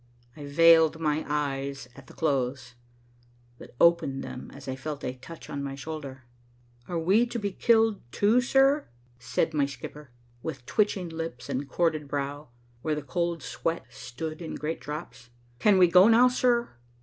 I 0.35 0.47
veiled 0.47 0.99
my 0.99 1.23
eyes 1.29 1.87
at 1.95 2.07
the 2.07 2.15
close, 2.15 2.73
but 3.59 3.75
opened 3.79 4.23
them 4.23 4.49
as 4.51 4.67
I 4.67 4.75
felt 4.75 5.03
a 5.03 5.13
touch 5.13 5.47
on 5.47 5.63
my 5.63 5.75
shoulder. 5.75 6.23
"Are 6.87 6.97
we 6.97 7.27
to 7.27 7.37
be 7.37 7.51
killed 7.51 8.01
too, 8.11 8.41
sir?" 8.41 8.87
said 9.19 9.53
my 9.53 9.67
skipper, 9.67 10.09
with 10.41 10.65
twitching 10.65 11.09
lips 11.09 11.49
and 11.49 11.69
corded 11.69 12.07
brow, 12.07 12.49
where 12.81 12.95
the 12.95 13.03
cold 13.03 13.43
sweat 13.43 13.85
stood 13.91 14.41
in 14.41 14.55
great 14.55 14.79
drops. 14.81 15.29
"Can 15.59 15.77
we 15.77 15.85
go 15.87 16.07
now, 16.07 16.29
sir?" 16.29 16.77